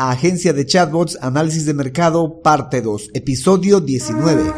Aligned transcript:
Agencia 0.00 0.52
de 0.52 0.64
Chatbots, 0.64 1.18
Análisis 1.20 1.66
de 1.66 1.74
Mercado, 1.74 2.40
parte 2.40 2.80
2, 2.80 3.10
episodio 3.14 3.80
19. 3.80 4.52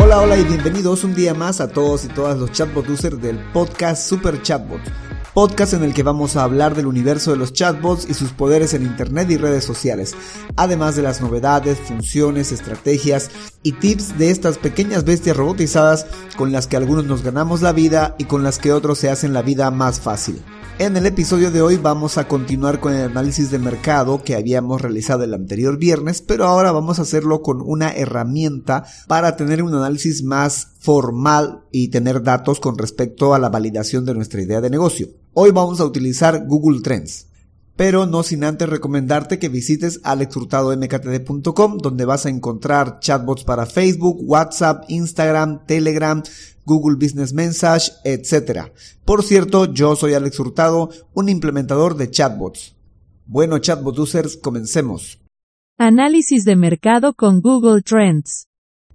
Hola, 0.00 0.20
hola 0.20 0.36
y 0.38 0.44
bienvenidos 0.44 1.02
un 1.02 1.16
día 1.16 1.34
más 1.34 1.60
a 1.60 1.66
todos 1.66 2.04
y 2.04 2.08
todas 2.08 2.38
los 2.38 2.52
chatbot 2.52 2.88
users 2.88 3.20
del 3.20 3.36
podcast 3.52 4.08
Super 4.08 4.40
Chatbot 4.40 5.07
podcast 5.34 5.74
en 5.74 5.84
el 5.84 5.94
que 5.94 6.02
vamos 6.02 6.36
a 6.36 6.42
hablar 6.42 6.74
del 6.74 6.86
universo 6.86 7.30
de 7.30 7.36
los 7.36 7.52
chatbots 7.52 8.08
y 8.08 8.14
sus 8.14 8.32
poderes 8.32 8.74
en 8.74 8.82
Internet 8.82 9.30
y 9.30 9.36
redes 9.36 9.64
sociales, 9.64 10.14
además 10.56 10.96
de 10.96 11.02
las 11.02 11.20
novedades, 11.20 11.78
funciones, 11.78 12.52
estrategias 12.52 13.30
y 13.62 13.72
tips 13.72 14.18
de 14.18 14.30
estas 14.30 14.58
pequeñas 14.58 15.04
bestias 15.04 15.36
robotizadas 15.36 16.06
con 16.36 16.52
las 16.52 16.66
que 16.66 16.76
algunos 16.76 17.04
nos 17.04 17.22
ganamos 17.22 17.62
la 17.62 17.72
vida 17.72 18.14
y 18.18 18.24
con 18.24 18.42
las 18.42 18.58
que 18.58 18.72
otros 18.72 18.98
se 18.98 19.10
hacen 19.10 19.32
la 19.32 19.42
vida 19.42 19.70
más 19.70 20.00
fácil. 20.00 20.42
En 20.80 20.96
el 20.96 21.06
episodio 21.06 21.50
de 21.50 21.60
hoy 21.60 21.76
vamos 21.76 22.18
a 22.18 22.28
continuar 22.28 22.78
con 22.78 22.94
el 22.94 23.10
análisis 23.10 23.50
de 23.50 23.58
mercado 23.58 24.22
que 24.22 24.36
habíamos 24.36 24.80
realizado 24.80 25.24
el 25.24 25.34
anterior 25.34 25.76
viernes, 25.76 26.22
pero 26.22 26.46
ahora 26.46 26.70
vamos 26.70 27.00
a 27.00 27.02
hacerlo 27.02 27.42
con 27.42 27.60
una 27.60 27.90
herramienta 27.90 28.84
para 29.08 29.34
tener 29.34 29.60
un 29.64 29.74
análisis 29.74 30.22
más 30.22 30.68
formal 30.78 31.64
y 31.72 31.88
tener 31.88 32.22
datos 32.22 32.60
con 32.60 32.78
respecto 32.78 33.34
a 33.34 33.40
la 33.40 33.48
validación 33.48 34.04
de 34.04 34.14
nuestra 34.14 34.40
idea 34.40 34.60
de 34.60 34.70
negocio. 34.70 35.08
Hoy 35.32 35.50
vamos 35.50 35.80
a 35.80 35.84
utilizar 35.84 36.46
Google 36.46 36.80
Trends, 36.80 37.26
pero 37.78 38.06
no 38.06 38.24
sin 38.24 38.42
antes 38.42 38.68
recomendarte 38.68 39.38
que 39.38 39.48
visites 39.48 40.00
alexhurtadomktd.com 40.02 41.78
donde 41.78 42.04
vas 42.04 42.26
a 42.26 42.28
encontrar 42.28 42.98
chatbots 42.98 43.44
para 43.44 43.66
Facebook, 43.66 44.18
WhatsApp, 44.20 44.84
Instagram, 44.88 45.64
Telegram, 45.64 46.20
Google 46.64 46.96
Business 46.96 47.32
Message, 47.32 47.92
etc. 48.02 48.72
Por 49.04 49.22
cierto, 49.22 49.72
yo 49.72 49.94
soy 49.94 50.14
Alex 50.14 50.40
Hurtado, 50.40 50.90
un 51.14 51.28
implementador 51.28 51.96
de 51.96 52.10
chatbots. 52.10 52.74
Bueno, 53.26 53.60
chatbot 53.60 53.96
users, 53.96 54.36
comencemos. 54.36 55.20
Análisis 55.78 56.44
de 56.44 56.56
mercado 56.56 57.14
con 57.14 57.40
Google 57.40 57.82
Trends. 57.82 58.47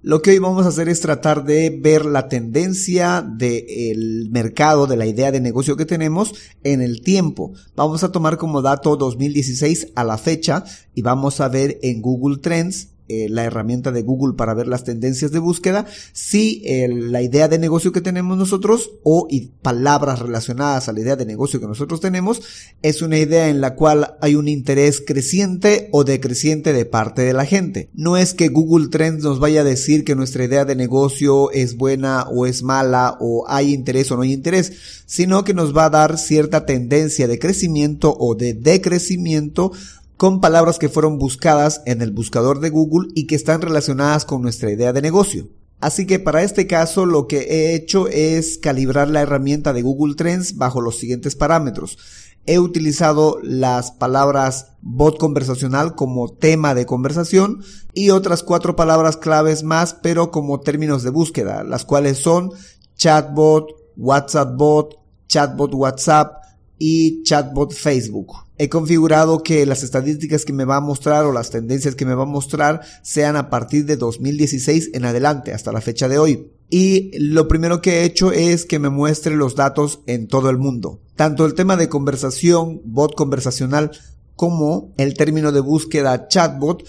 Lo 0.05 0.21
que 0.21 0.31
hoy 0.31 0.39
vamos 0.39 0.65
a 0.65 0.69
hacer 0.69 0.89
es 0.89 0.99
tratar 0.99 1.45
de 1.45 1.69
ver 1.69 2.03
la 2.03 2.27
tendencia 2.27 3.21
del 3.21 4.27
mercado, 4.31 4.85
de 4.85 4.97
la 4.97 5.05
idea 5.05 5.31
de 5.31 5.39
negocio 5.39 5.77
que 5.77 5.85
tenemos 5.85 6.33
en 6.65 6.81
el 6.81 7.01
tiempo. 7.01 7.53
Vamos 7.77 8.03
a 8.03 8.11
tomar 8.11 8.37
como 8.37 8.61
dato 8.61 8.97
2016 8.97 9.93
a 9.95 10.03
la 10.03 10.17
fecha 10.17 10.65
y 10.93 11.03
vamos 11.03 11.39
a 11.39 11.47
ver 11.47 11.79
en 11.83 12.01
Google 12.01 12.39
Trends 12.39 12.89
eh, 13.09 13.27
la 13.29 13.43
herramienta 13.43 13.91
de 13.91 14.01
Google 14.01 14.35
para 14.35 14.53
ver 14.53 14.67
las 14.67 14.83
tendencias 14.83 15.31
de 15.31 15.39
búsqueda, 15.39 15.85
si 16.13 16.61
eh, 16.65 16.87
la 16.87 17.21
idea 17.21 17.47
de 17.47 17.59
negocio 17.59 17.91
que 17.91 18.01
tenemos 18.01 18.37
nosotros 18.37 18.91
o 19.03 19.27
palabras 19.61 20.19
relacionadas 20.19 20.87
a 20.87 20.93
la 20.93 21.01
idea 21.01 21.15
de 21.15 21.25
negocio 21.25 21.59
que 21.59 21.67
nosotros 21.67 21.99
tenemos 21.99 22.41
es 22.81 23.01
una 23.01 23.17
idea 23.17 23.49
en 23.49 23.61
la 23.61 23.75
cual 23.75 24.15
hay 24.21 24.35
un 24.35 24.47
interés 24.47 25.01
creciente 25.05 25.89
o 25.91 26.03
decreciente 26.03 26.71
de 26.73 26.85
parte 26.85 27.23
de 27.23 27.33
la 27.33 27.45
gente. 27.45 27.89
No 27.93 28.17
es 28.17 28.33
que 28.33 28.49
Google 28.49 28.87
Trends 28.89 29.23
nos 29.23 29.39
vaya 29.39 29.61
a 29.61 29.65
decir 29.65 30.03
que 30.03 30.15
nuestra 30.15 30.45
idea 30.45 30.65
de 30.65 30.75
negocio 30.75 31.51
es 31.51 31.75
buena 31.75 32.23
o 32.23 32.45
es 32.45 32.63
mala 32.63 33.17
o 33.19 33.45
hay 33.47 33.73
interés 33.73 34.11
o 34.11 34.15
no 34.15 34.21
hay 34.21 34.33
interés, 34.33 35.03
sino 35.05 35.43
que 35.43 35.53
nos 35.53 35.75
va 35.75 35.85
a 35.85 35.89
dar 35.89 36.17
cierta 36.17 36.65
tendencia 36.65 37.27
de 37.27 37.39
crecimiento 37.39 38.15
o 38.17 38.35
de 38.35 38.53
decrecimiento 38.53 39.71
con 40.17 40.41
palabras 40.41 40.79
que 40.79 40.89
fueron 40.89 41.17
buscadas 41.17 41.81
en 41.85 42.01
el 42.01 42.11
buscador 42.11 42.59
de 42.59 42.69
Google 42.69 43.09
y 43.15 43.27
que 43.27 43.35
están 43.35 43.61
relacionadas 43.61 44.25
con 44.25 44.41
nuestra 44.41 44.71
idea 44.71 44.93
de 44.93 45.01
negocio. 45.01 45.49
Así 45.83 46.07
que 46.07 46.17
para 46.17 46.43
este 46.43 46.65
caso 46.65 47.05
lo 47.05 47.27
que 47.27 47.39
he 47.39 47.75
hecho 47.75 48.07
es 48.07 48.57
calibrar 48.57 49.09
la 49.09 49.21
herramienta 49.21 49.73
de 49.73 49.81
Google 49.81 50.15
Trends 50.15 50.55
bajo 50.55 50.79
los 50.79 50.97
siguientes 50.97 51.35
parámetros. 51.35 51.97
He 52.45 52.57
utilizado 52.57 53.37
las 53.43 53.91
palabras 53.91 54.75
bot 54.81 55.17
conversacional 55.17 55.95
como 55.95 56.29
tema 56.29 56.73
de 56.73 56.85
conversación 56.85 57.63
y 57.93 58.11
otras 58.11 58.43
cuatro 58.43 58.77
palabras 58.77 59.17
claves 59.17 59.63
más 59.63 59.93
pero 59.93 60.31
como 60.31 60.61
términos 60.61 61.03
de 61.03 61.09
búsqueda, 61.09 61.65
las 61.65 61.83
cuales 61.83 62.17
son 62.17 62.51
chatbot, 62.95 63.67
WhatsApp 63.97 64.55
bot, 64.55 64.99
chatbot 65.27 65.73
WhatsApp 65.73 66.43
y 66.77 67.23
chatbot 67.23 67.73
Facebook 67.73 68.33
he 68.63 68.69
configurado 68.69 69.43
que 69.43 69.65
las 69.65 69.83
estadísticas 69.83 70.45
que 70.45 70.53
me 70.53 70.63
va 70.63 70.77
a 70.77 70.81
mostrar 70.81 71.25
o 71.25 71.33
las 71.33 71.49
tendencias 71.49 71.95
que 71.95 72.05
me 72.05 72.15
va 72.15 72.23
a 72.23 72.27
mostrar 72.27 72.79
sean 73.01 73.35
a 73.35 73.49
partir 73.49 73.85
de 73.85 73.97
2016 73.97 74.91
en 74.93 75.03
adelante, 75.03 75.53
hasta 75.53 75.73
la 75.73 75.81
fecha 75.81 76.07
de 76.07 76.17
hoy. 76.17 76.47
Y 76.69 77.11
lo 77.19 77.49
primero 77.49 77.81
que 77.81 77.99
he 77.99 78.03
hecho 78.05 78.31
es 78.31 78.65
que 78.65 78.79
me 78.79 78.89
muestre 78.89 79.35
los 79.35 79.55
datos 79.55 79.99
en 80.07 80.27
todo 80.27 80.49
el 80.49 80.57
mundo. 80.57 81.01
Tanto 81.17 81.45
el 81.45 81.55
tema 81.55 81.75
de 81.75 81.89
conversación, 81.89 82.81
bot 82.85 83.15
conversacional, 83.15 83.91
como 84.37 84.93
el 84.97 85.13
término 85.13 85.51
de 85.51 85.59
búsqueda 85.59 86.29
chatbot 86.29 86.83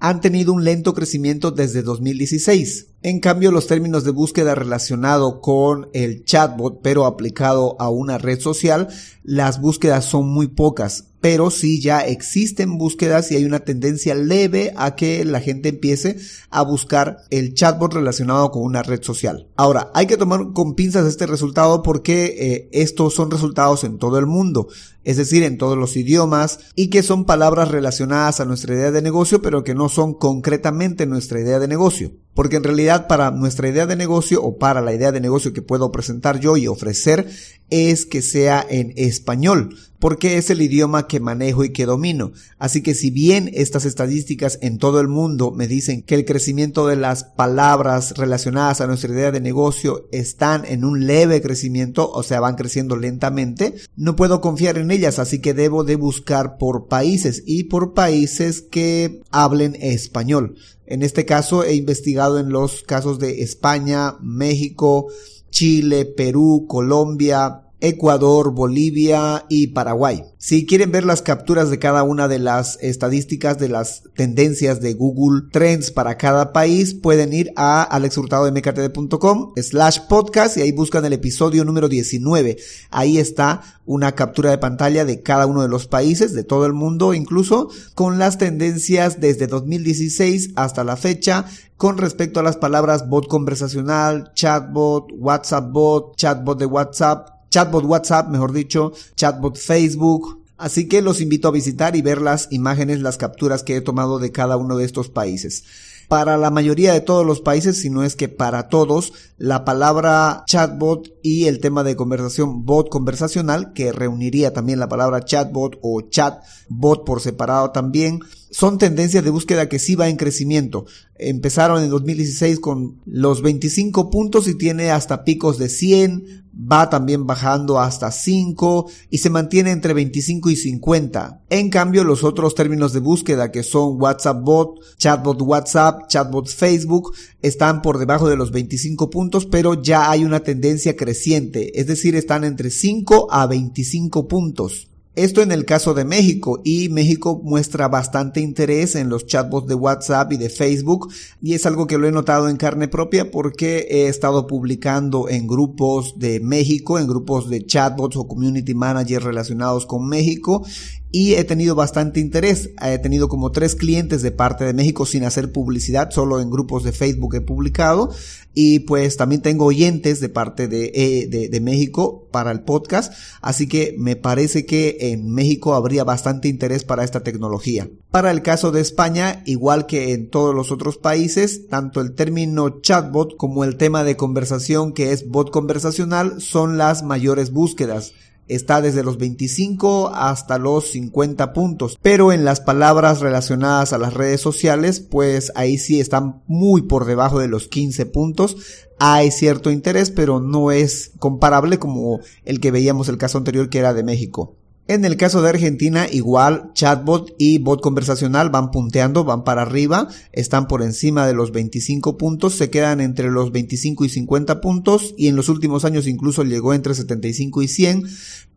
han 0.00 0.20
tenido 0.20 0.52
un 0.52 0.64
lento 0.64 0.94
crecimiento 0.94 1.52
desde 1.52 1.82
2016. 1.82 2.88
En 3.04 3.20
cambio, 3.20 3.50
los 3.50 3.66
términos 3.66 4.04
de 4.04 4.12
búsqueda 4.12 4.54
relacionado 4.54 5.42
con 5.42 5.90
el 5.92 6.24
chatbot, 6.24 6.80
pero 6.80 7.04
aplicado 7.04 7.76
a 7.78 7.90
una 7.90 8.16
red 8.16 8.40
social, 8.40 8.88
las 9.22 9.60
búsquedas 9.60 10.06
son 10.06 10.30
muy 10.30 10.48
pocas 10.48 11.04
pero 11.24 11.50
sí 11.50 11.80
ya 11.80 12.00
existen 12.00 12.76
búsquedas 12.76 13.32
y 13.32 13.36
hay 13.36 13.46
una 13.46 13.60
tendencia 13.60 14.14
leve 14.14 14.74
a 14.76 14.94
que 14.94 15.24
la 15.24 15.40
gente 15.40 15.70
empiece 15.70 16.18
a 16.50 16.60
buscar 16.60 17.22
el 17.30 17.54
chatbot 17.54 17.94
relacionado 17.94 18.50
con 18.50 18.62
una 18.62 18.82
red 18.82 19.02
social. 19.02 19.48
Ahora, 19.56 19.90
hay 19.94 20.06
que 20.06 20.18
tomar 20.18 20.52
con 20.52 20.74
pinzas 20.74 21.06
este 21.06 21.24
resultado 21.24 21.82
porque 21.82 22.36
eh, 22.38 22.68
estos 22.72 23.14
son 23.14 23.30
resultados 23.30 23.84
en 23.84 23.96
todo 23.96 24.18
el 24.18 24.26
mundo, 24.26 24.68
es 25.02 25.16
decir, 25.16 25.44
en 25.44 25.56
todos 25.56 25.78
los 25.78 25.96
idiomas 25.96 26.58
y 26.74 26.90
que 26.90 27.02
son 27.02 27.24
palabras 27.24 27.70
relacionadas 27.70 28.40
a 28.40 28.44
nuestra 28.44 28.74
idea 28.74 28.90
de 28.90 29.00
negocio, 29.00 29.40
pero 29.40 29.64
que 29.64 29.74
no 29.74 29.88
son 29.88 30.12
concretamente 30.12 31.06
nuestra 31.06 31.40
idea 31.40 31.58
de 31.58 31.68
negocio. 31.68 32.12
Porque 32.34 32.56
en 32.56 32.64
realidad 32.64 33.06
para 33.06 33.30
nuestra 33.30 33.68
idea 33.68 33.86
de 33.86 33.96
negocio 33.96 34.42
o 34.42 34.58
para 34.58 34.80
la 34.80 34.92
idea 34.92 35.12
de 35.12 35.20
negocio 35.20 35.52
que 35.52 35.62
puedo 35.62 35.92
presentar 35.92 36.40
yo 36.40 36.56
y 36.56 36.66
ofrecer 36.66 37.28
es 37.70 38.06
que 38.06 38.22
sea 38.22 38.64
en 38.68 38.92
español, 38.96 39.76
porque 40.04 40.36
es 40.36 40.50
el 40.50 40.60
idioma 40.60 41.06
que 41.06 41.18
manejo 41.18 41.64
y 41.64 41.70
que 41.70 41.86
domino. 41.86 42.32
Así 42.58 42.82
que 42.82 42.92
si 42.92 43.10
bien 43.10 43.50
estas 43.54 43.86
estadísticas 43.86 44.58
en 44.60 44.76
todo 44.76 45.00
el 45.00 45.08
mundo 45.08 45.50
me 45.50 45.66
dicen 45.66 46.02
que 46.02 46.14
el 46.14 46.26
crecimiento 46.26 46.86
de 46.86 46.96
las 46.96 47.24
palabras 47.24 48.12
relacionadas 48.18 48.82
a 48.82 48.86
nuestra 48.86 49.10
idea 49.10 49.32
de 49.32 49.40
negocio 49.40 50.06
están 50.12 50.66
en 50.66 50.84
un 50.84 51.06
leve 51.06 51.40
crecimiento, 51.40 52.10
o 52.10 52.22
sea, 52.22 52.40
van 52.40 52.56
creciendo 52.56 52.96
lentamente, 52.96 53.76
no 53.96 54.14
puedo 54.14 54.42
confiar 54.42 54.76
en 54.76 54.90
ellas, 54.90 55.18
así 55.18 55.38
que 55.38 55.54
debo 55.54 55.84
de 55.84 55.96
buscar 55.96 56.58
por 56.58 56.86
países 56.86 57.42
y 57.46 57.64
por 57.64 57.94
países 57.94 58.60
que 58.60 59.22
hablen 59.30 59.74
español. 59.80 60.56
En 60.84 61.02
este 61.02 61.24
caso 61.24 61.64
he 61.64 61.76
investigado 61.76 62.38
en 62.38 62.50
los 62.50 62.82
casos 62.82 63.18
de 63.18 63.40
España, 63.40 64.18
México, 64.20 65.06
Chile, 65.48 66.04
Perú, 66.04 66.66
Colombia, 66.68 67.63
Ecuador, 67.84 68.52
Bolivia 68.52 69.44
y 69.48 69.68
Paraguay. 69.68 70.24
Si 70.38 70.66
quieren 70.66 70.90
ver 70.90 71.04
las 71.04 71.22
capturas 71.22 71.70
de 71.70 71.78
cada 71.78 72.02
una 72.02 72.28
de 72.28 72.38
las 72.38 72.78
estadísticas 72.80 73.58
de 73.58 73.68
las 73.68 74.04
tendencias 74.14 74.80
de 74.80 74.94
Google 74.94 75.48
Trends 75.52 75.90
para 75.90 76.16
cada 76.16 76.52
país, 76.52 76.94
pueden 76.94 77.32
ir 77.32 77.52
a 77.56 77.82
alexhurtadomktd.com 77.82 79.52
slash 79.56 80.00
podcast 80.08 80.56
y 80.56 80.62
ahí 80.62 80.72
buscan 80.72 81.04
el 81.04 81.12
episodio 81.12 81.64
número 81.64 81.88
19. 81.88 82.56
Ahí 82.90 83.18
está 83.18 83.62
una 83.86 84.12
captura 84.12 84.50
de 84.50 84.58
pantalla 84.58 85.04
de 85.04 85.22
cada 85.22 85.46
uno 85.46 85.60
de 85.60 85.68
los 85.68 85.86
países, 85.86 86.32
de 86.32 86.44
todo 86.44 86.64
el 86.64 86.72
mundo 86.72 87.12
incluso, 87.12 87.68
con 87.94 88.18
las 88.18 88.38
tendencias 88.38 89.20
desde 89.20 89.46
2016 89.46 90.52
hasta 90.56 90.84
la 90.84 90.96
fecha 90.96 91.44
con 91.76 91.98
respecto 91.98 92.40
a 92.40 92.42
las 92.42 92.56
palabras 92.56 93.08
bot 93.08 93.26
conversacional, 93.26 94.32
chatbot, 94.34 95.10
WhatsApp 95.16 95.70
bot, 95.72 96.16
chatbot 96.16 96.58
de 96.58 96.66
WhatsApp, 96.66 97.33
chatbot 97.54 97.84
WhatsApp, 97.84 98.28
mejor 98.30 98.52
dicho, 98.52 98.92
chatbot 99.14 99.56
Facebook. 99.56 100.42
Así 100.56 100.88
que 100.88 101.02
los 101.02 101.20
invito 101.20 101.46
a 101.46 101.52
visitar 101.52 101.94
y 101.94 102.02
ver 102.02 102.20
las 102.20 102.48
imágenes, 102.50 103.00
las 103.00 103.16
capturas 103.16 103.62
que 103.62 103.76
he 103.76 103.80
tomado 103.80 104.18
de 104.18 104.32
cada 104.32 104.56
uno 104.56 104.76
de 104.76 104.84
estos 104.84 105.08
países. 105.08 105.62
Para 106.08 106.36
la 106.36 106.50
mayoría 106.50 106.92
de 106.92 107.00
todos 107.00 107.24
los 107.24 107.40
países, 107.40 107.80
si 107.80 107.90
no 107.90 108.02
es 108.02 108.16
que 108.16 108.28
para 108.28 108.68
todos, 108.68 109.12
la 109.38 109.64
palabra 109.64 110.42
chatbot 110.46 111.12
y 111.22 111.46
el 111.46 111.60
tema 111.60 111.84
de 111.84 111.94
conversación 111.94 112.64
bot 112.64 112.88
conversacional, 112.88 113.72
que 113.72 113.92
reuniría 113.92 114.52
también 114.52 114.80
la 114.80 114.88
palabra 114.88 115.24
chatbot 115.24 115.78
o 115.80 116.00
chatbot 116.02 117.04
por 117.04 117.20
separado 117.20 117.70
también, 117.70 118.18
son 118.54 118.78
tendencias 118.78 119.24
de 119.24 119.30
búsqueda 119.30 119.68
que 119.68 119.80
sí 119.80 119.96
va 119.96 120.08
en 120.08 120.16
crecimiento. 120.16 120.86
Empezaron 121.16 121.82
en 121.82 121.90
2016 121.90 122.60
con 122.60 123.00
los 123.04 123.42
25 123.42 124.10
puntos 124.10 124.46
y 124.46 124.54
tiene 124.54 124.92
hasta 124.92 125.24
picos 125.24 125.58
de 125.58 125.68
100, 125.68 126.44
va 126.54 126.88
también 126.88 127.26
bajando 127.26 127.80
hasta 127.80 128.12
5 128.12 128.88
y 129.10 129.18
se 129.18 129.28
mantiene 129.28 129.72
entre 129.72 129.92
25 129.92 130.50
y 130.50 130.56
50. 130.56 131.42
En 131.50 131.68
cambio, 131.68 132.04
los 132.04 132.22
otros 132.22 132.54
términos 132.54 132.92
de 132.92 133.00
búsqueda 133.00 133.50
que 133.50 133.64
son 133.64 134.00
WhatsApp 134.00 134.44
bot, 134.44 134.78
chatbot 134.98 135.42
WhatsApp, 135.42 136.06
chatbot 136.06 136.48
Facebook, 136.48 137.12
están 137.42 137.82
por 137.82 137.98
debajo 137.98 138.28
de 138.28 138.36
los 138.36 138.52
25 138.52 139.10
puntos, 139.10 139.46
pero 139.46 139.82
ya 139.82 140.12
hay 140.12 140.24
una 140.24 140.44
tendencia 140.44 140.94
creciente, 140.94 141.80
es 141.80 141.88
decir, 141.88 142.14
están 142.14 142.44
entre 142.44 142.70
5 142.70 143.26
a 143.32 143.48
25 143.48 144.28
puntos. 144.28 144.93
Esto 145.16 145.42
en 145.42 145.52
el 145.52 145.64
caso 145.64 145.94
de 145.94 146.04
México 146.04 146.60
y 146.64 146.88
México 146.88 147.40
muestra 147.44 147.86
bastante 147.86 148.40
interés 148.40 148.96
en 148.96 149.08
los 149.08 149.26
chatbots 149.26 149.68
de 149.68 149.76
WhatsApp 149.76 150.32
y 150.32 150.36
de 150.38 150.50
Facebook 150.50 151.08
y 151.40 151.54
es 151.54 151.66
algo 151.66 151.86
que 151.86 151.98
lo 151.98 152.08
he 152.08 152.12
notado 152.12 152.48
en 152.48 152.56
carne 152.56 152.88
propia 152.88 153.30
porque 153.30 153.86
he 153.90 154.08
estado 154.08 154.48
publicando 154.48 155.28
en 155.28 155.46
grupos 155.46 156.18
de 156.18 156.40
México, 156.40 156.98
en 156.98 157.06
grupos 157.06 157.48
de 157.48 157.64
chatbots 157.64 158.16
o 158.16 158.26
community 158.26 158.74
managers 158.74 159.22
relacionados 159.22 159.86
con 159.86 160.08
México 160.08 160.66
y 161.14 161.34
he 161.34 161.44
tenido 161.44 161.76
bastante 161.76 162.18
interés. 162.18 162.70
He 162.82 162.98
tenido 162.98 163.28
como 163.28 163.52
tres 163.52 163.76
clientes 163.76 164.20
de 164.20 164.32
parte 164.32 164.64
de 164.64 164.74
México 164.74 165.06
sin 165.06 165.22
hacer 165.22 165.52
publicidad, 165.52 166.10
solo 166.10 166.40
en 166.40 166.50
grupos 166.50 166.82
de 166.82 166.90
Facebook 166.90 167.36
he 167.36 167.40
publicado. 167.40 168.10
Y 168.52 168.80
pues 168.80 169.16
también 169.16 169.40
tengo 169.40 169.66
oyentes 169.66 170.18
de 170.18 170.28
parte 170.28 170.66
de, 170.66 170.90
eh, 170.92 171.28
de, 171.28 171.48
de, 171.48 171.60
México 171.60 172.26
para 172.32 172.50
el 172.50 172.62
podcast. 172.62 173.12
Así 173.40 173.68
que 173.68 173.94
me 173.96 174.16
parece 174.16 174.66
que 174.66 174.96
en 175.12 175.30
México 175.30 175.74
habría 175.74 176.02
bastante 176.02 176.48
interés 176.48 176.82
para 176.82 177.04
esta 177.04 177.22
tecnología. 177.22 177.88
Para 178.10 178.32
el 178.32 178.42
caso 178.42 178.72
de 178.72 178.80
España, 178.80 179.44
igual 179.46 179.86
que 179.86 180.14
en 180.14 180.30
todos 180.30 180.52
los 180.52 180.72
otros 180.72 180.98
países, 180.98 181.68
tanto 181.68 182.00
el 182.00 182.16
término 182.16 182.80
chatbot 182.80 183.36
como 183.36 183.62
el 183.62 183.76
tema 183.76 184.02
de 184.02 184.16
conversación 184.16 184.92
que 184.92 185.12
es 185.12 185.28
bot 185.28 185.52
conversacional 185.52 186.40
son 186.40 186.76
las 186.76 187.04
mayores 187.04 187.52
búsquedas 187.52 188.14
está 188.48 188.80
desde 188.80 189.02
los 189.02 189.18
25 189.18 190.12
hasta 190.14 190.58
los 190.58 190.90
50 190.90 191.52
puntos. 191.52 191.98
Pero 192.02 192.32
en 192.32 192.44
las 192.44 192.60
palabras 192.60 193.20
relacionadas 193.20 193.92
a 193.92 193.98
las 193.98 194.14
redes 194.14 194.40
sociales, 194.40 195.00
pues 195.00 195.52
ahí 195.54 195.78
sí 195.78 196.00
están 196.00 196.42
muy 196.46 196.82
por 196.82 197.04
debajo 197.04 197.38
de 197.38 197.48
los 197.48 197.68
15 197.68 198.06
puntos. 198.06 198.56
Hay 198.98 199.30
cierto 199.30 199.70
interés, 199.70 200.10
pero 200.10 200.40
no 200.40 200.70
es 200.70 201.12
comparable 201.18 201.78
como 201.78 202.20
el 202.44 202.60
que 202.60 202.70
veíamos 202.70 203.08
el 203.08 203.18
caso 203.18 203.38
anterior 203.38 203.68
que 203.68 203.78
era 203.78 203.94
de 203.94 204.04
México. 204.04 204.56
En 204.86 205.06
el 205.06 205.16
caso 205.16 205.40
de 205.40 205.48
Argentina, 205.48 206.06
igual 206.12 206.70
chatbot 206.74 207.34
y 207.38 207.56
bot 207.56 207.80
conversacional 207.80 208.50
van 208.50 208.70
punteando, 208.70 209.24
van 209.24 209.42
para 209.42 209.62
arriba, 209.62 210.08
están 210.32 210.68
por 210.68 210.82
encima 210.82 211.26
de 211.26 211.32
los 211.32 211.52
25 211.52 212.18
puntos, 212.18 212.52
se 212.54 212.68
quedan 212.68 213.00
entre 213.00 213.30
los 213.30 213.50
25 213.50 214.04
y 214.04 214.10
50 214.10 214.60
puntos 214.60 215.14
y 215.16 215.28
en 215.28 215.36
los 215.36 215.48
últimos 215.48 215.86
años 215.86 216.06
incluso 216.06 216.44
llegó 216.44 216.74
entre 216.74 216.94
75 216.94 217.62
y 217.62 217.68
100, 217.68 218.04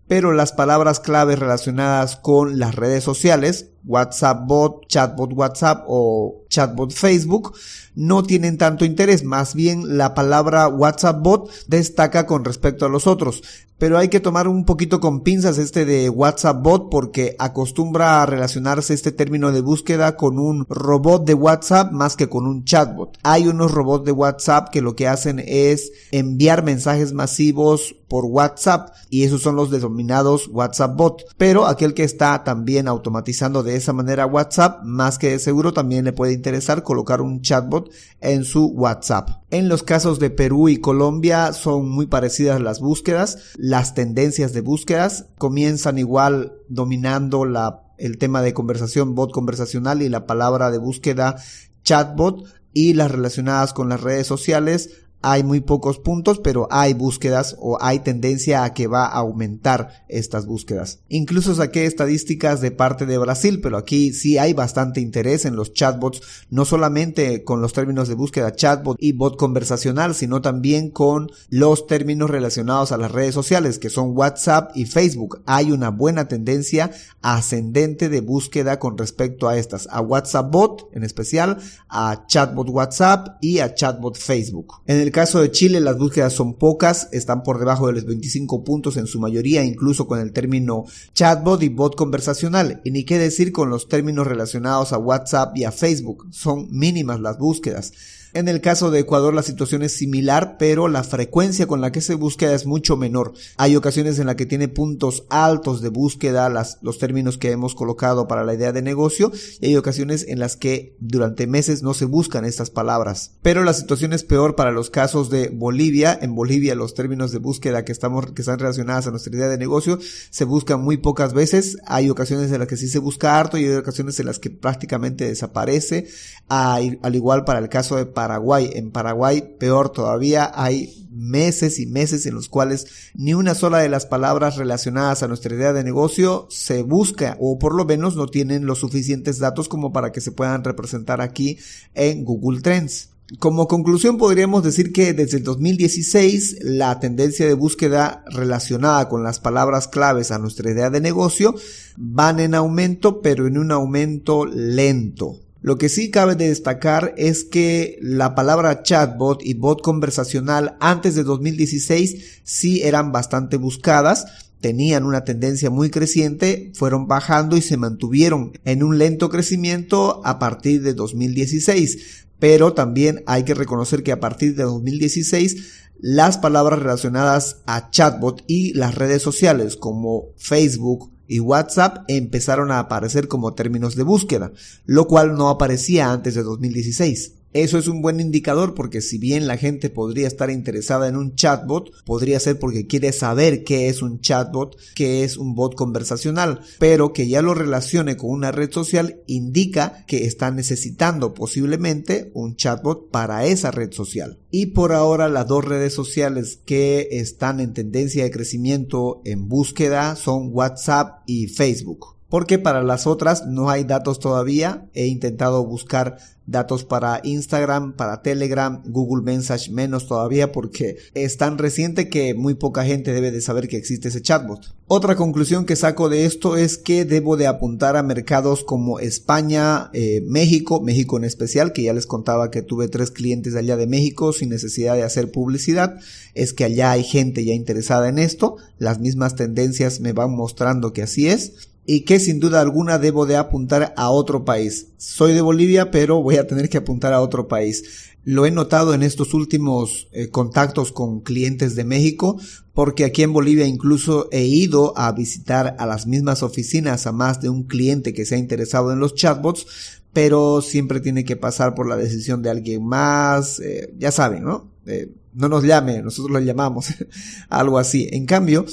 pero 0.09 0.33
las 0.33 0.51
palabras 0.51 0.99
claves 0.99 1.39
relacionadas 1.39 2.17
con 2.17 2.59
las 2.59 2.75
redes 2.75 3.05
sociales, 3.05 3.69
WhatsApp 3.87 4.45
bot, 4.45 4.87
chatbot 4.87 5.31
WhatsApp 5.33 5.85
o 5.87 6.43
chatbot 6.49 6.91
Facebook, 6.91 7.53
no 7.95 8.23
tienen 8.23 8.57
tanto 8.57 8.85
interés, 8.85 9.23
más 9.23 9.55
bien 9.55 9.97
la 9.97 10.13
palabra 10.13 10.67
WhatsApp 10.67 11.21
bot 11.21 11.49
destaca 11.67 12.25
con 12.25 12.45
respecto 12.45 12.85
a 12.85 12.89
los 12.89 13.07
otros 13.07 13.41
pero 13.77 13.97
hay 13.97 14.09
que 14.09 14.19
tomar 14.19 14.47
un 14.47 14.65
poquito 14.65 14.99
con 14.99 15.21
pinzas 15.21 15.57
este 15.57 15.85
de 15.85 16.09
WhatsApp 16.09 16.61
bot 16.63 16.89
porque 16.89 17.35
acostumbra 17.37 18.21
a 18.21 18.25
relacionarse 18.25 18.93
este 18.93 19.11
término 19.11 19.51
de 19.51 19.61
búsqueda 19.61 20.15
con 20.15 20.39
un 20.39 20.65
robot 20.67 21.25
de 21.25 21.35
WhatsApp 21.35 21.91
más 21.91 22.15
que 22.15 22.27
con 22.27 22.47
un 22.47 22.63
chatbot. 22.63 23.17
Hay 23.21 23.47
unos 23.47 23.71
robots 23.71 24.05
de 24.05 24.11
WhatsApp 24.11 24.69
que 24.69 24.81
lo 24.81 24.95
que 24.95 25.07
hacen 25.07 25.41
es 25.45 25.91
enviar 26.11 26.63
mensajes 26.63 27.13
masivos 27.13 27.95
por 28.07 28.25
WhatsApp 28.25 28.93
y 29.09 29.23
esos 29.23 29.41
son 29.41 29.55
los 29.55 29.69
denominados 29.69 30.47
WhatsApp 30.47 30.95
bot. 30.95 31.23
Pero 31.37 31.67
aquel 31.67 31.93
que 31.93 32.03
está 32.03 32.43
también 32.43 32.87
automatizando 32.87 33.61
de 33.61 33.75
esa 33.77 33.93
manera 33.93 34.25
WhatsApp, 34.25 34.83
más 34.83 35.17
que 35.17 35.31
de 35.31 35.39
seguro 35.39 35.73
también 35.73 36.05
le 36.05 36.13
puede 36.13 36.33
interesar 36.33 36.83
colocar 36.83 37.21
un 37.21 37.41
chatbot 37.41 37.89
en 38.21 38.43
su 38.43 38.67
WhatsApp. 38.67 39.29
En 39.49 39.69
los 39.69 39.83
casos 39.83 40.19
de 40.19 40.29
Perú 40.29 40.69
y 40.69 40.77
Colombia 40.77 41.53
son 41.53 41.89
muy 41.89 42.07
parecidas 42.07 42.61
las 42.61 42.79
búsquedas, 42.79 43.53
las 43.55 43.93
tendencias 43.93 44.53
de 44.53 44.61
búsquedas 44.61 45.27
comienzan 45.37 45.97
igual 45.97 46.53
dominando 46.67 47.45
la, 47.45 47.83
el 47.97 48.17
tema 48.17 48.41
de 48.41 48.53
conversación 48.53 49.15
bot 49.15 49.31
conversacional 49.31 50.01
y 50.01 50.09
la 50.09 50.25
palabra 50.25 50.71
de 50.71 50.77
búsqueda 50.77 51.37
chatbot 51.83 52.43
y 52.73 52.93
las 52.93 53.11
relacionadas 53.11 53.73
con 53.73 53.89
las 53.89 54.01
redes 54.01 54.27
sociales 54.27 55.06
hay 55.29 55.43
muy 55.43 55.59
pocos 55.59 55.99
puntos, 55.99 56.39
pero 56.39 56.69
hay 56.71 56.93
búsquedas 56.93 57.57
o 57.59 57.77
hay 57.81 57.99
tendencia 57.99 58.63
a 58.63 58.73
que 58.73 58.87
va 58.87 59.07
a 59.07 59.17
aumentar 59.17 60.05
estas 60.07 60.45
búsquedas. 60.45 60.99
Incluso 61.09 61.53
saqué 61.53 61.85
estadísticas 61.85 62.61
de 62.61 62.71
parte 62.71 63.05
de 63.05 63.17
Brasil, 63.17 63.59
pero 63.61 63.75
aquí 63.75 64.13
sí 64.13 64.37
hay 64.37 64.53
bastante 64.53 65.01
interés 65.01 65.43
en 65.43 65.57
los 65.57 65.73
chatbots, 65.73 66.21
no 66.49 66.63
solamente 66.63 67.43
con 67.43 67.61
los 67.61 67.73
términos 67.73 68.07
de 68.07 68.15
búsqueda 68.15 68.55
chatbot 68.55 68.95
y 69.01 69.11
bot 69.11 69.35
conversacional, 69.35 70.15
sino 70.15 70.41
también 70.41 70.91
con 70.91 71.29
los 71.49 71.87
términos 71.87 72.29
relacionados 72.29 72.93
a 72.93 72.97
las 72.97 73.11
redes 73.11 73.33
sociales, 73.33 73.79
que 73.79 73.89
son 73.89 74.15
WhatsApp 74.15 74.71
y 74.75 74.85
Facebook. 74.85 75.41
Hay 75.45 75.73
una 75.73 75.89
buena 75.89 76.29
tendencia 76.29 76.91
ascendente 77.21 78.07
de 78.07 78.21
búsqueda 78.21 78.79
con 78.79 78.97
respecto 78.97 79.49
a 79.49 79.57
estas, 79.57 79.89
a 79.91 79.99
WhatsApp 79.99 80.49
bot 80.51 80.89
en 80.93 81.03
especial, 81.03 81.57
a 81.89 82.25
chatbot 82.27 82.69
WhatsApp 82.69 83.37
y 83.41 83.59
a 83.59 83.75
chatbot 83.75 84.17
Facebook. 84.17 84.75
Caso 85.17 85.41
de 85.41 85.49
Chile 85.49 85.79
las 85.79 85.97
búsquedas 85.97 86.31
son 86.31 86.53
pocas, 86.53 87.09
están 87.11 87.41
por 87.41 87.57
debajo 87.57 87.87
de 87.87 87.93
los 87.93 88.05
25 88.05 88.63
puntos 88.63 88.97
en 88.97 89.07
su 89.07 89.19
mayoría, 89.19 89.63
incluso 89.63 90.05
con 90.05 90.19
el 90.19 90.31
término 90.31 90.85
chatbot 91.15 91.63
y 91.63 91.69
bot 91.69 91.95
conversacional, 91.95 92.81
y 92.83 92.91
ni 92.91 93.03
qué 93.03 93.17
decir 93.17 93.51
con 93.51 93.71
los 93.71 93.89
términos 93.89 94.27
relacionados 94.27 94.93
a 94.93 94.99
WhatsApp 94.99 95.57
y 95.57 95.63
a 95.63 95.71
Facebook, 95.71 96.27
son 96.29 96.67
mínimas 96.69 97.19
las 97.19 97.39
búsquedas. 97.39 97.93
En 98.37 98.47
el 98.47 98.61
caso 98.61 98.91
de 98.91 98.99
Ecuador 98.99 99.33
la 99.33 99.41
situación 99.41 99.81
es 99.81 99.93
similar, 99.93 100.57
pero 100.59 100.89
la 100.89 101.03
frecuencia 101.03 101.65
con 101.65 101.81
la 101.81 101.91
que 101.91 102.01
se 102.01 102.13
busca 102.13 102.53
es 102.53 102.67
mucho 102.67 102.95
menor. 102.95 103.33
Hay 103.57 103.75
ocasiones 103.75 104.19
en 104.19 104.27
las 104.27 104.35
que 104.35 104.45
tiene 104.45 104.67
puntos 104.67 105.23
altos 105.31 105.81
de 105.81 105.89
búsqueda, 105.89 106.47
las, 106.47 106.77
los 106.83 106.99
términos 106.99 107.39
que 107.39 107.49
hemos 107.49 107.73
colocado 107.73 108.27
para 108.27 108.43
la 108.43 108.53
idea 108.53 108.71
de 108.71 108.83
negocio, 108.83 109.31
y 109.59 109.65
hay 109.65 109.75
ocasiones 109.75 110.23
en 110.27 110.37
las 110.37 110.55
que 110.55 110.95
durante 110.99 111.47
meses 111.47 111.81
no 111.81 111.95
se 111.95 112.05
buscan 112.05 112.45
estas 112.45 112.69
palabras. 112.69 113.31
Pero 113.41 113.63
la 113.63 113.73
situación 113.73 114.13
es 114.13 114.23
peor 114.23 114.55
para 114.55 114.69
los 114.69 114.91
casos 114.91 115.31
de 115.31 115.49
Bolivia. 115.49 116.15
En 116.21 116.35
Bolivia 116.35 116.75
los 116.75 116.93
términos 116.93 117.31
de 117.31 117.39
búsqueda 117.39 117.85
que 117.85 117.91
estamos, 117.91 118.33
que 118.33 118.43
están 118.43 118.59
relacionadas 118.59 119.07
a 119.07 119.09
nuestra 119.09 119.35
idea 119.35 119.47
de 119.47 119.57
negocio 119.57 119.97
se 120.29 120.45
buscan 120.45 120.83
muy 120.83 120.97
pocas 120.97 121.33
veces. 121.33 121.79
Hay 121.87 122.11
ocasiones 122.11 122.51
en 122.51 122.59
las 122.59 122.67
que 122.67 122.77
sí 122.77 122.87
se 122.87 122.99
busca 122.99 123.39
harto 123.39 123.57
y 123.57 123.65
hay 123.65 123.77
ocasiones 123.77 124.19
en 124.19 124.27
las 124.27 124.37
que 124.37 124.51
prácticamente 124.51 125.25
desaparece. 125.25 126.07
al 126.49 127.15
igual 127.15 127.43
para 127.43 127.57
el 127.57 127.67
caso 127.67 127.95
de 127.95 128.05
Paraguay. 128.05 128.26
En 128.73 128.91
Paraguay, 128.91 129.55
peor 129.57 129.89
todavía, 129.89 130.51
hay 130.53 131.07
meses 131.11 131.79
y 131.79 131.87
meses 131.87 132.25
en 132.25 132.35
los 132.35 132.49
cuales 132.49 132.87
ni 133.15 133.33
una 133.33 133.55
sola 133.55 133.79
de 133.79 133.89
las 133.89 134.05
palabras 134.05 134.57
relacionadas 134.57 135.23
a 135.23 135.27
nuestra 135.27 135.55
idea 135.55 135.73
de 135.73 135.83
negocio 135.83 136.47
se 136.49 136.83
busca 136.83 137.37
o 137.39 137.57
por 137.57 137.75
lo 137.75 137.85
menos 137.85 138.15
no 138.15 138.27
tienen 138.27 138.65
los 138.65 138.79
suficientes 138.79 139.39
datos 139.39 139.67
como 139.67 139.91
para 139.91 140.11
que 140.11 140.21
se 140.21 140.31
puedan 140.31 140.63
representar 140.63 141.21
aquí 141.21 141.57
en 141.95 142.23
Google 142.23 142.61
Trends. 142.61 143.09
Como 143.39 143.67
conclusión 143.67 144.17
podríamos 144.17 144.63
decir 144.63 144.93
que 144.93 145.13
desde 145.13 145.37
el 145.37 145.43
2016 145.43 146.59
la 146.61 146.97
tendencia 147.01 147.45
de 147.45 147.55
búsqueda 147.55 148.23
relacionada 148.27 149.09
con 149.09 149.21
las 149.23 149.39
palabras 149.39 149.89
claves 149.89 150.31
a 150.31 150.39
nuestra 150.39 150.71
idea 150.71 150.89
de 150.89 151.01
negocio 151.01 151.53
van 151.97 152.39
en 152.39 152.55
aumento 152.55 153.21
pero 153.21 153.47
en 153.47 153.57
un 153.57 153.71
aumento 153.71 154.45
lento. 154.45 155.41
Lo 155.61 155.77
que 155.77 155.89
sí 155.89 156.11
cabe 156.11 156.35
de 156.35 156.49
destacar 156.49 157.13
es 157.17 157.43
que 157.43 157.97
la 158.01 158.35
palabra 158.35 158.83
chatbot 158.83 159.43
y 159.43 159.53
bot 159.55 159.81
conversacional 159.81 160.77
antes 160.79 161.15
de 161.15 161.23
2016 161.23 162.41
sí 162.43 162.83
eran 162.83 163.11
bastante 163.11 163.57
buscadas, 163.57 164.25
tenían 164.61 165.03
una 165.03 165.23
tendencia 165.23 165.69
muy 165.69 165.89
creciente, 165.89 166.71
fueron 166.75 167.07
bajando 167.07 167.57
y 167.57 167.61
se 167.61 167.77
mantuvieron 167.77 168.51
en 168.65 168.83
un 168.83 168.97
lento 168.97 169.29
crecimiento 169.29 170.21
a 170.25 170.39
partir 170.39 170.81
de 170.83 170.93
2016. 170.93 172.25
Pero 172.39 172.73
también 172.73 173.23
hay 173.25 173.43
que 173.43 173.55
reconocer 173.55 174.03
que 174.03 174.11
a 174.11 174.19
partir 174.19 174.55
de 174.55 174.63
2016 174.63 175.85
las 175.99 176.37
palabras 176.37 176.79
relacionadas 176.79 177.57
a 177.65 177.89
chatbot 177.89 178.43
y 178.45 178.73
las 178.73 178.93
redes 178.93 179.23
sociales 179.23 179.75
como 179.75 180.27
Facebook, 180.37 181.11
y 181.27 181.39
WhatsApp 181.39 182.05
empezaron 182.07 182.71
a 182.71 182.79
aparecer 182.79 183.27
como 183.27 183.53
términos 183.53 183.95
de 183.95 184.03
búsqueda, 184.03 184.51
lo 184.85 185.07
cual 185.07 185.35
no 185.35 185.49
aparecía 185.49 186.11
antes 186.11 186.35
de 186.35 186.43
2016. 186.43 187.36
Eso 187.53 187.77
es 187.77 187.87
un 187.87 188.01
buen 188.01 188.19
indicador 188.19 188.73
porque 188.75 189.01
si 189.01 189.17
bien 189.17 189.47
la 189.47 189.57
gente 189.57 189.89
podría 189.89 190.27
estar 190.27 190.49
interesada 190.49 191.07
en 191.07 191.15
un 191.15 191.35
chatbot, 191.35 191.91
podría 192.03 192.39
ser 192.39 192.59
porque 192.59 192.87
quiere 192.87 193.13
saber 193.13 193.63
qué 193.63 193.87
es 193.87 194.01
un 194.01 194.19
chatbot, 194.19 194.77
qué 194.95 195.23
es 195.23 195.37
un 195.37 195.55
bot 195.55 195.75
conversacional, 195.75 196.61
pero 196.77 197.13
que 197.13 197.27
ya 197.27 197.41
lo 197.41 197.53
relacione 197.53 198.17
con 198.17 198.31
una 198.31 198.51
red 198.51 198.71
social 198.71 199.21
indica 199.27 200.05
que 200.07 200.25
está 200.25 200.51
necesitando 200.51 201.33
posiblemente 201.33 202.31
un 202.33 202.55
chatbot 202.55 203.09
para 203.11 203.45
esa 203.45 203.71
red 203.71 203.91
social. 203.93 204.39
Y 204.51 204.67
por 204.67 204.91
ahora 204.91 205.29
las 205.29 205.47
dos 205.47 205.63
redes 205.63 205.93
sociales 205.93 206.59
que 206.65 207.07
están 207.11 207.59
en 207.59 207.73
tendencia 207.73 208.23
de 208.23 208.31
crecimiento 208.31 209.21
en 209.23 209.47
búsqueda 209.47 210.15
son 210.15 210.49
WhatsApp 210.51 211.23
y 211.25 211.47
Facebook 211.47 212.16
porque 212.29 212.59
para 212.59 212.83
las 212.83 213.07
otras 213.07 213.45
no 213.45 213.69
hay 213.69 213.83
datos 213.83 214.19
todavía. 214.19 214.85
He 214.93 215.07
intentado 215.07 215.65
buscar 215.65 216.17
datos 216.47 216.85
para 216.85 217.19
Instagram, 217.23 217.93
para 217.93 218.21
Telegram, 218.21 218.81
Google 218.85 219.23
Message 219.23 219.69
menos 219.69 220.07
todavía 220.07 220.51
porque 220.53 220.97
es 221.13 221.37
tan 221.37 221.57
reciente 221.57 222.07
que 222.07 222.33
muy 222.33 222.53
poca 222.53 222.85
gente 222.85 223.13
debe 223.13 223.31
de 223.31 223.41
saber 223.41 223.67
que 223.67 223.75
existe 223.75 224.07
ese 224.07 224.21
chatbot. 224.21 224.73
Otra 224.87 225.17
conclusión 225.17 225.65
que 225.65 225.75
saco 225.75 226.07
de 226.07 226.25
esto 226.25 226.55
es 226.55 226.77
que 226.77 227.03
debo 227.03 227.35
de 227.35 227.47
apuntar 227.47 227.97
a 227.97 228.03
mercados 228.03 228.63
como 228.63 228.99
España, 228.99 229.89
eh, 229.91 230.23
México, 230.25 230.81
México 230.81 231.17
en 231.17 231.25
especial, 231.25 231.73
que 231.73 231.83
ya 231.83 231.93
les 231.93 232.07
contaba 232.07 232.49
que 232.49 232.61
tuve 232.61 232.87
tres 232.87 233.11
clientes 233.11 233.55
allá 233.55 233.75
de 233.75 233.87
México 233.87 234.31
sin 234.31 234.47
necesidad 234.49 234.95
de 234.95 235.03
hacer 235.03 235.29
publicidad, 235.31 235.99
es 236.33 236.53
que 236.53 236.63
allá 236.63 236.91
hay 236.91 237.03
gente 237.03 237.43
ya 237.43 237.53
interesada 237.53 238.07
en 238.07 238.19
esto, 238.19 238.55
las 238.77 238.99
mismas 238.99 239.35
tendencias 239.35 239.99
me 239.99 240.13
van 240.13 240.31
mostrando 240.31 240.93
que 240.93 241.01
así 241.01 241.27
es 241.27 241.67
y 241.89 242.01
que 242.01 242.19
sin 242.19 242.39
duda 242.41 242.59
alguna 242.59 242.99
debo 242.99 243.25
de 243.25 243.37
apuntar 243.37 243.93
a 243.95 244.09
otro 244.09 244.43
país. 244.43 244.89
Soy 244.97 245.33
de 245.33 245.41
Bolivia, 245.41 245.89
pero 245.89 246.21
voy 246.21 246.35
a 246.35 246.45
tener 246.45 246.69
que 246.69 246.77
apuntar 246.77 247.13
a 247.13 247.21
otro 247.21 247.47
país. 247.47 248.11
Lo 248.25 248.45
he 248.45 248.51
notado 248.51 248.93
en 248.93 249.03
estos 249.03 249.33
últimos 249.33 250.09
eh, 250.11 250.27
contactos 250.27 250.91
con 250.91 251.21
clientes 251.21 251.75
de 251.75 251.85
México, 251.85 252.37
porque 252.73 253.05
aquí 253.05 253.23
en 253.23 253.31
Bolivia 253.31 253.65
incluso 253.65 254.27
he 254.33 254.43
ido 254.43 254.97
a 254.97 255.09
visitar 255.13 255.77
a 255.79 255.85
las 255.85 256.07
mismas 256.07 256.43
oficinas 256.43 257.07
a 257.07 257.13
más 257.13 257.39
de 257.39 257.47
un 257.47 257.63
cliente 257.63 258.13
que 258.13 258.25
se 258.25 258.35
ha 258.35 258.37
interesado 258.37 258.91
en 258.91 258.99
los 258.99 259.15
chatbots, 259.15 259.65
pero 260.11 260.61
siempre 260.61 260.99
tiene 260.99 261.23
que 261.23 261.37
pasar 261.37 261.73
por 261.73 261.87
la 261.87 261.95
decisión 261.95 262.41
de 262.41 262.49
alguien 262.49 262.85
más, 262.85 263.61
eh, 263.61 263.93
ya 263.97 264.11
saben, 264.11 264.43
¿no? 264.43 264.67
Eh, 264.87 265.09
no 265.33 265.47
nos 265.47 265.63
llame, 265.63 266.01
nosotros 266.01 266.31
lo 266.31 266.39
llamamos, 266.39 266.87
algo 267.49 267.77
así. 267.77 268.09
En 268.11 268.25
cambio, 268.25 268.65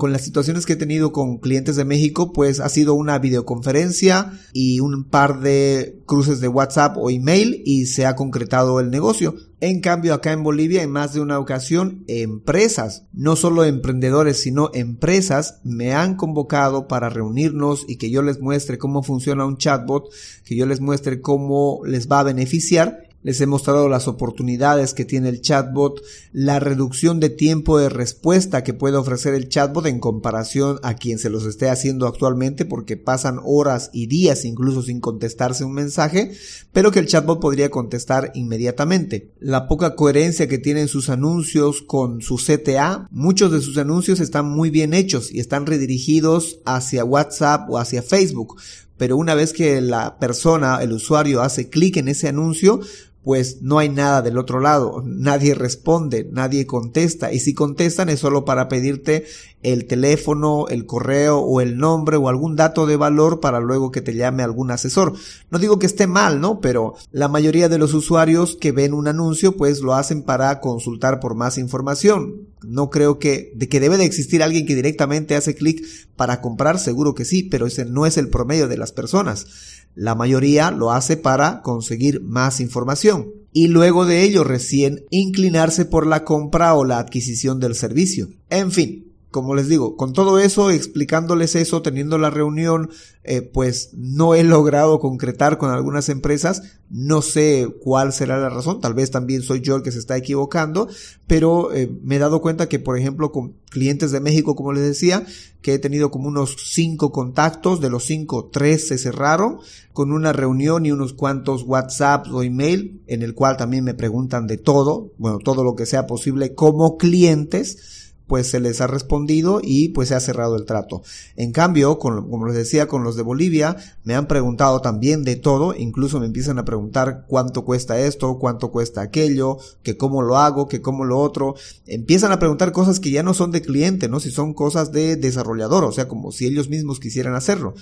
con 0.00 0.12
las 0.12 0.22
situaciones 0.22 0.64
que 0.64 0.72
he 0.72 0.76
tenido 0.76 1.12
con 1.12 1.36
clientes 1.36 1.76
de 1.76 1.84
México, 1.84 2.32
pues 2.32 2.58
ha 2.58 2.70
sido 2.70 2.94
una 2.94 3.18
videoconferencia 3.18 4.32
y 4.54 4.80
un 4.80 5.04
par 5.04 5.40
de 5.40 6.00
cruces 6.06 6.40
de 6.40 6.48
WhatsApp 6.48 6.96
o 6.96 7.10
email 7.10 7.60
y 7.66 7.84
se 7.84 8.06
ha 8.06 8.16
concretado 8.16 8.80
el 8.80 8.90
negocio. 8.90 9.34
En 9.60 9.82
cambio, 9.82 10.14
acá 10.14 10.32
en 10.32 10.42
Bolivia, 10.42 10.82
en 10.82 10.90
más 10.90 11.12
de 11.12 11.20
una 11.20 11.38
ocasión, 11.38 12.02
empresas, 12.08 13.04
no 13.12 13.36
solo 13.36 13.62
emprendedores, 13.66 14.40
sino 14.40 14.70
empresas, 14.72 15.60
me 15.64 15.92
han 15.92 16.16
convocado 16.16 16.88
para 16.88 17.10
reunirnos 17.10 17.84
y 17.86 17.96
que 17.96 18.10
yo 18.10 18.22
les 18.22 18.40
muestre 18.40 18.78
cómo 18.78 19.02
funciona 19.02 19.44
un 19.44 19.58
chatbot, 19.58 20.08
que 20.46 20.56
yo 20.56 20.64
les 20.64 20.80
muestre 20.80 21.20
cómo 21.20 21.82
les 21.84 22.08
va 22.08 22.20
a 22.20 22.24
beneficiar 22.24 23.09
les 23.22 23.40
he 23.40 23.46
mostrado 23.46 23.88
las 23.88 24.08
oportunidades 24.08 24.94
que 24.94 25.04
tiene 25.04 25.28
el 25.28 25.40
chatbot, 25.40 26.02
la 26.32 26.58
reducción 26.58 27.20
de 27.20 27.30
tiempo 27.30 27.78
de 27.78 27.88
respuesta 27.88 28.64
que 28.64 28.74
puede 28.74 28.96
ofrecer 28.96 29.34
el 29.34 29.48
chatbot 29.48 29.86
en 29.86 30.00
comparación 30.00 30.78
a 30.82 30.94
quien 30.94 31.18
se 31.18 31.30
los 31.30 31.44
esté 31.44 31.68
haciendo 31.68 32.06
actualmente 32.06 32.64
porque 32.64 32.96
pasan 32.96 33.40
horas 33.44 33.90
y 33.92 34.06
días 34.06 34.44
incluso 34.44 34.82
sin 34.82 35.00
contestarse 35.00 35.64
un 35.64 35.72
mensaje, 35.72 36.32
pero 36.72 36.90
que 36.90 37.00
el 37.00 37.06
chatbot 37.06 37.40
podría 37.40 37.70
contestar 37.70 38.32
inmediatamente. 38.34 39.32
La 39.38 39.68
poca 39.68 39.94
coherencia 39.96 40.48
que 40.48 40.58
tienen 40.58 40.88
sus 40.88 41.10
anuncios 41.10 41.82
con 41.82 42.22
su 42.22 42.36
CTA, 42.36 43.08
muchos 43.10 43.52
de 43.52 43.60
sus 43.60 43.76
anuncios 43.78 44.20
están 44.20 44.48
muy 44.48 44.70
bien 44.70 44.94
hechos 44.94 45.30
y 45.32 45.40
están 45.40 45.66
redirigidos 45.66 46.60
hacia 46.64 47.04
WhatsApp 47.04 47.68
o 47.68 47.78
hacia 47.78 48.02
Facebook 48.02 48.56
pero 49.00 49.16
una 49.16 49.34
vez 49.34 49.54
que 49.54 49.80
la 49.80 50.18
persona, 50.18 50.82
el 50.82 50.92
usuario, 50.92 51.40
hace 51.40 51.70
clic 51.70 51.96
en 51.96 52.08
ese 52.08 52.28
anuncio, 52.28 52.80
pues 53.24 53.60
no 53.60 53.78
hay 53.78 53.88
nada 53.88 54.22
del 54.22 54.38
otro 54.38 54.60
lado, 54.60 55.02
nadie 55.04 55.54
responde, 55.54 56.28
nadie 56.30 56.66
contesta 56.66 57.32
y 57.32 57.40
si 57.40 57.52
contestan 57.52 58.08
es 58.08 58.20
solo 58.20 58.44
para 58.44 58.68
pedirte 58.68 59.26
el 59.62 59.86
teléfono, 59.86 60.68
el 60.68 60.86
correo 60.86 61.38
o 61.40 61.60
el 61.60 61.76
nombre 61.76 62.16
o 62.16 62.28
algún 62.28 62.56
dato 62.56 62.86
de 62.86 62.96
valor 62.96 63.40
para 63.40 63.60
luego 63.60 63.90
que 63.90 64.00
te 64.00 64.14
llame 64.14 64.42
algún 64.42 64.70
asesor. 64.70 65.12
No 65.50 65.58
digo 65.58 65.78
que 65.78 65.86
esté 65.86 66.06
mal, 66.06 66.40
¿no? 66.40 66.60
Pero 66.60 66.94
la 67.12 67.28
mayoría 67.28 67.68
de 67.68 67.78
los 67.78 67.92
usuarios 67.92 68.56
que 68.56 68.72
ven 68.72 68.94
un 68.94 69.06
anuncio 69.06 69.56
pues 69.56 69.80
lo 69.80 69.94
hacen 69.94 70.22
para 70.22 70.60
consultar 70.60 71.20
por 71.20 71.34
más 71.34 71.58
información. 71.58 72.49
No 72.62 72.90
creo 72.90 73.18
que 73.18 73.52
de 73.54 73.68
que 73.68 73.80
debe 73.80 73.96
de 73.96 74.04
existir 74.04 74.42
alguien 74.42 74.66
que 74.66 74.74
directamente 74.74 75.34
hace 75.34 75.54
clic 75.54 75.84
para 76.16 76.40
comprar, 76.40 76.78
seguro 76.78 77.14
que 77.14 77.24
sí, 77.24 77.42
pero 77.42 77.66
ese 77.66 77.84
no 77.84 78.06
es 78.06 78.16
el 78.16 78.28
promedio 78.28 78.68
de 78.68 78.76
las 78.76 78.92
personas. 78.92 79.46
La 79.94 80.14
mayoría 80.14 80.70
lo 80.70 80.92
hace 80.92 81.16
para 81.16 81.62
conseguir 81.62 82.22
más 82.22 82.60
información 82.60 83.32
y 83.52 83.68
luego 83.68 84.06
de 84.06 84.22
ello 84.22 84.44
recién 84.44 85.04
inclinarse 85.10 85.84
por 85.84 86.06
la 86.06 86.24
compra 86.24 86.74
o 86.74 86.84
la 86.84 86.98
adquisición 86.98 87.58
del 87.58 87.74
servicio. 87.74 88.28
En 88.48 88.70
fin, 88.70 89.09
como 89.30 89.54
les 89.54 89.68
digo, 89.68 89.96
con 89.96 90.12
todo 90.12 90.38
eso, 90.40 90.70
explicándoles 90.70 91.54
eso, 91.54 91.82
teniendo 91.82 92.18
la 92.18 92.30
reunión, 92.30 92.90
eh, 93.22 93.42
pues 93.42 93.90
no 93.92 94.34
he 94.34 94.42
logrado 94.42 94.98
concretar 94.98 95.56
con 95.56 95.70
algunas 95.70 96.08
empresas. 96.08 96.62
No 96.88 97.22
sé 97.22 97.68
cuál 97.80 98.12
será 98.12 98.38
la 98.38 98.48
razón. 98.48 98.80
Tal 98.80 98.94
vez 98.94 99.12
también 99.12 99.42
soy 99.42 99.60
yo 99.60 99.76
el 99.76 99.82
que 99.82 99.92
se 99.92 100.00
está 100.00 100.16
equivocando, 100.16 100.88
pero 101.28 101.72
eh, 101.72 101.88
me 102.02 102.16
he 102.16 102.18
dado 102.18 102.40
cuenta 102.40 102.68
que, 102.68 102.80
por 102.80 102.98
ejemplo, 102.98 103.30
con 103.30 103.54
clientes 103.70 104.10
de 104.10 104.18
México, 104.18 104.56
como 104.56 104.72
les 104.72 104.82
decía, 104.82 105.24
que 105.62 105.74
he 105.74 105.78
tenido 105.78 106.10
como 106.10 106.26
unos 106.26 106.56
cinco 106.58 107.12
contactos, 107.12 107.80
de 107.80 107.90
los 107.90 108.04
cinco, 108.04 108.50
tres 108.52 108.88
se 108.88 108.98
cerraron 108.98 109.58
con 109.92 110.12
una 110.12 110.32
reunión 110.32 110.86
y 110.86 110.92
unos 110.92 111.12
cuantos 111.12 111.62
WhatsApp 111.62 112.26
o 112.32 112.42
email 112.42 113.02
en 113.06 113.22
el 113.22 113.34
cual 113.34 113.56
también 113.56 113.84
me 113.84 113.94
preguntan 113.94 114.48
de 114.48 114.56
todo, 114.56 115.12
bueno, 115.18 115.38
todo 115.38 115.62
lo 115.62 115.76
que 115.76 115.86
sea 115.86 116.06
posible 116.08 116.54
como 116.54 116.96
clientes 116.96 118.00
pues 118.30 118.48
se 118.48 118.60
les 118.60 118.80
ha 118.80 118.86
respondido 118.86 119.60
y 119.60 119.88
pues 119.88 120.10
se 120.10 120.14
ha 120.14 120.20
cerrado 120.20 120.54
el 120.54 120.64
trato. 120.64 121.02
En 121.34 121.50
cambio, 121.50 121.98
como 121.98 122.46
les 122.46 122.54
decía, 122.54 122.86
con 122.86 123.02
los 123.02 123.16
de 123.16 123.24
Bolivia, 123.24 123.76
me 124.04 124.14
han 124.14 124.28
preguntado 124.28 124.80
también 124.80 125.24
de 125.24 125.34
todo, 125.34 125.74
incluso 125.76 126.20
me 126.20 126.26
empiezan 126.26 126.56
a 126.60 126.64
preguntar 126.64 127.24
cuánto 127.26 127.64
cuesta 127.64 127.98
esto, 127.98 128.38
cuánto 128.38 128.70
cuesta 128.70 129.00
aquello, 129.00 129.58
que 129.82 129.96
cómo 129.96 130.22
lo 130.22 130.38
hago, 130.38 130.68
que 130.68 130.80
cómo 130.80 131.04
lo 131.04 131.18
otro. 131.18 131.56
Empiezan 131.86 132.30
a 132.30 132.38
preguntar 132.38 132.70
cosas 132.70 133.00
que 133.00 133.10
ya 133.10 133.24
no 133.24 133.34
son 133.34 133.50
de 133.50 133.62
cliente, 133.62 134.08
¿no? 134.08 134.20
Si 134.20 134.30
son 134.30 134.54
cosas 134.54 134.92
de 134.92 135.16
desarrollador, 135.16 135.82
o 135.82 135.90
sea, 135.90 136.06
como 136.06 136.30
si 136.30 136.46
ellos 136.46 136.68
mismos 136.68 137.00
quisieran 137.00 137.34
hacerlo. 137.34 137.74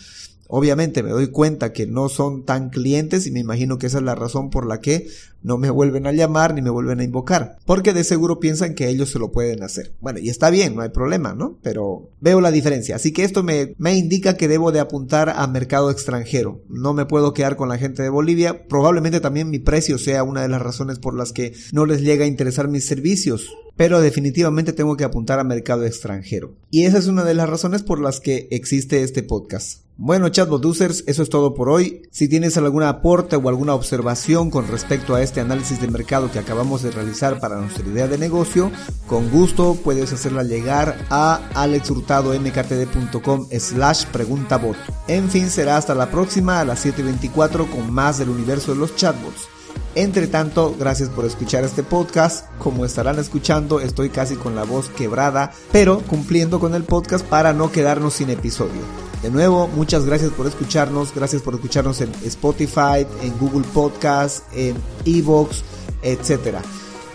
Obviamente 0.48 1.02
me 1.02 1.10
doy 1.10 1.28
cuenta 1.28 1.72
que 1.72 1.86
no 1.86 2.08
son 2.08 2.44
tan 2.44 2.70
clientes 2.70 3.26
y 3.26 3.30
me 3.30 3.40
imagino 3.40 3.78
que 3.78 3.86
esa 3.86 3.98
es 3.98 4.04
la 4.04 4.14
razón 4.14 4.48
por 4.50 4.66
la 4.66 4.80
que 4.80 5.06
no 5.42 5.58
me 5.58 5.70
vuelven 5.70 6.06
a 6.06 6.12
llamar 6.12 6.54
ni 6.54 6.62
me 6.62 6.70
vuelven 6.70 7.00
a 7.00 7.04
invocar, 7.04 7.58
porque 7.64 7.92
de 7.92 8.02
seguro 8.02 8.40
piensan 8.40 8.74
que 8.74 8.88
ellos 8.88 9.10
se 9.10 9.18
lo 9.18 9.30
pueden 9.30 9.62
hacer. 9.62 9.92
Bueno, 10.00 10.18
y 10.18 10.30
está 10.30 10.50
bien, 10.50 10.74
no 10.74 10.82
hay 10.82 10.88
problema, 10.88 11.34
¿no? 11.34 11.58
Pero 11.62 12.10
veo 12.20 12.40
la 12.40 12.50
diferencia, 12.50 12.96
así 12.96 13.12
que 13.12 13.24
esto 13.24 13.42
me, 13.42 13.74
me 13.78 13.96
indica 13.96 14.36
que 14.36 14.48
debo 14.48 14.72
de 14.72 14.80
apuntar 14.80 15.30
a 15.30 15.46
mercado 15.46 15.90
extranjero. 15.90 16.62
No 16.68 16.94
me 16.94 17.06
puedo 17.06 17.34
quedar 17.34 17.56
con 17.56 17.68
la 17.68 17.78
gente 17.78 18.02
de 18.02 18.08
Bolivia, 18.08 18.66
probablemente 18.68 19.20
también 19.20 19.50
mi 19.50 19.58
precio 19.58 19.98
sea 19.98 20.24
una 20.24 20.42
de 20.42 20.48
las 20.48 20.62
razones 20.62 20.98
por 20.98 21.14
las 21.14 21.32
que 21.32 21.52
no 21.72 21.86
les 21.86 22.00
llega 22.00 22.24
a 22.24 22.28
interesar 22.28 22.68
mis 22.68 22.86
servicios 22.86 23.48
pero 23.76 24.00
definitivamente 24.00 24.72
tengo 24.72 24.96
que 24.96 25.04
apuntar 25.04 25.38
a 25.38 25.44
mercado 25.44 25.86
extranjero. 25.86 26.56
Y 26.68 26.86
esa 26.86 26.98
es 26.98 27.06
una 27.06 27.22
de 27.22 27.34
las 27.34 27.48
razones 27.48 27.84
por 27.84 28.00
las 28.00 28.18
que 28.18 28.48
existe 28.50 29.04
este 29.04 29.22
podcast. 29.22 29.82
Bueno, 30.00 30.28
chatbot 30.28 30.64
users, 30.64 31.02
eso 31.08 31.24
es 31.24 31.28
todo 31.28 31.54
por 31.54 31.68
hoy. 31.68 32.02
Si 32.12 32.28
tienes 32.28 32.56
algún 32.56 32.84
aporte 32.84 33.34
o 33.34 33.48
alguna 33.48 33.74
observación 33.74 34.48
con 34.48 34.68
respecto 34.68 35.16
a 35.16 35.22
este 35.22 35.40
análisis 35.40 35.80
de 35.80 35.88
mercado 35.88 36.30
que 36.30 36.38
acabamos 36.38 36.84
de 36.84 36.92
realizar 36.92 37.40
para 37.40 37.56
nuestra 37.56 37.84
idea 37.84 38.06
de 38.06 38.16
negocio, 38.16 38.70
con 39.08 39.28
gusto 39.28 39.76
puedes 39.82 40.12
hacerla 40.12 40.44
llegar 40.44 41.04
a 41.10 41.40
alexhurtadomktd.com 41.54 43.48
slash 43.58 44.04
preguntabot. 44.12 44.76
En 45.08 45.28
fin, 45.28 45.50
será 45.50 45.76
hasta 45.76 45.96
la 45.96 46.12
próxima 46.12 46.60
a 46.60 46.64
las 46.64 46.86
7.24 46.86 47.68
con 47.68 47.92
más 47.92 48.18
del 48.18 48.28
universo 48.28 48.74
de 48.74 48.78
los 48.78 48.94
chatbots. 48.94 49.48
Entre 49.96 50.28
tanto, 50.28 50.76
gracias 50.78 51.08
por 51.08 51.24
escuchar 51.24 51.64
este 51.64 51.82
podcast. 51.82 52.46
Como 52.58 52.84
estarán 52.84 53.18
escuchando, 53.18 53.80
estoy 53.80 54.10
casi 54.10 54.36
con 54.36 54.54
la 54.54 54.62
voz 54.62 54.90
quebrada, 54.90 55.50
pero 55.72 55.98
cumpliendo 56.02 56.60
con 56.60 56.76
el 56.76 56.84
podcast 56.84 57.26
para 57.26 57.52
no 57.52 57.72
quedarnos 57.72 58.14
sin 58.14 58.30
episodio. 58.30 59.07
De 59.22 59.30
nuevo, 59.30 59.68
muchas 59.68 60.04
gracias 60.04 60.30
por 60.32 60.46
escucharnos, 60.46 61.12
gracias 61.14 61.42
por 61.42 61.54
escucharnos 61.54 62.00
en 62.00 62.12
Spotify, 62.24 63.06
en 63.22 63.36
Google 63.38 63.66
Podcast, 63.74 64.44
en 64.54 64.76
Evox, 65.04 65.64
etc. 66.02 66.58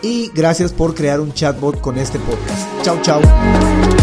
Y 0.01 0.29
gracias 0.35 0.73
por 0.73 0.93
crear 0.95 1.21
un 1.21 1.33
chatbot 1.33 1.79
con 1.79 1.97
este 1.97 2.19
podcast. 2.19 2.67
Chao, 2.83 2.99
chao. 3.01 4.02